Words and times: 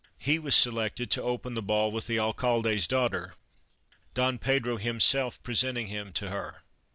He 0.17 0.39
was 0.39 0.55
selected 0.55 1.11
to 1.11 1.21
open 1.21 1.53
the 1.53 1.61
ball 1.61 1.91
with 1.91 2.07
the 2.07 2.17
Alcalde's 2.19 2.87
daughter, 2.87 3.35
Don 4.15 4.39
Pedro 4.39 4.77
himself 4.77 5.37
presenting 5.43 5.89
him 5.89 6.11
to 6.13 6.29
her. 6.31 6.63